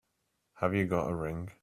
Have 0.55 0.73
you 0.73 0.85
got 0.87 1.11
a 1.11 1.15
ring? 1.15 1.51